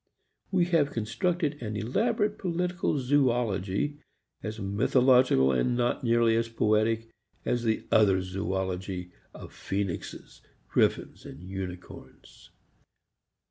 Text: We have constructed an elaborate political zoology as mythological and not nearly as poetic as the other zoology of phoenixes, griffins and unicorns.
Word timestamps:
We 0.49 0.65
have 0.65 0.89
constructed 0.93 1.61
an 1.61 1.75
elaborate 1.77 2.39
political 2.39 2.97
zoology 2.97 3.99
as 4.41 4.59
mythological 4.59 5.51
and 5.51 5.77
not 5.77 6.03
nearly 6.03 6.35
as 6.35 6.49
poetic 6.49 7.11
as 7.45 7.61
the 7.63 7.85
other 7.91 8.19
zoology 8.23 9.11
of 9.35 9.53
phoenixes, 9.53 10.41
griffins 10.67 11.23
and 11.23 11.43
unicorns. 11.43 12.49